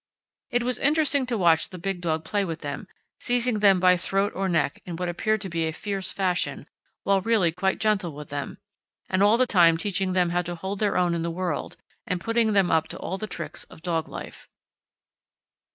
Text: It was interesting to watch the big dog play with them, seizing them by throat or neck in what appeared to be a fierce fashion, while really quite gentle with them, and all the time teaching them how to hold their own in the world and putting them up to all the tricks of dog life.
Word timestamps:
It 0.49 0.63
was 0.63 0.79
interesting 0.79 1.27
to 1.27 1.37
watch 1.37 1.69
the 1.69 1.77
big 1.77 2.01
dog 2.01 2.23
play 2.25 2.43
with 2.43 2.61
them, 2.61 2.87
seizing 3.19 3.59
them 3.59 3.79
by 3.79 3.95
throat 3.97 4.31
or 4.33 4.49
neck 4.49 4.81
in 4.83 4.95
what 4.95 5.07
appeared 5.09 5.41
to 5.41 5.49
be 5.49 5.67
a 5.67 5.71
fierce 5.71 6.11
fashion, 6.11 6.65
while 7.03 7.21
really 7.21 7.51
quite 7.51 7.77
gentle 7.79 8.11
with 8.11 8.29
them, 8.29 8.57
and 9.11 9.21
all 9.21 9.37
the 9.37 9.45
time 9.45 9.77
teaching 9.77 10.13
them 10.13 10.31
how 10.31 10.41
to 10.41 10.55
hold 10.55 10.79
their 10.79 10.97
own 10.97 11.13
in 11.13 11.21
the 11.21 11.29
world 11.29 11.77
and 12.07 12.19
putting 12.19 12.53
them 12.53 12.71
up 12.71 12.87
to 12.87 12.97
all 12.97 13.19
the 13.19 13.27
tricks 13.27 13.63
of 13.65 13.83
dog 13.83 14.09
life. 14.09 14.47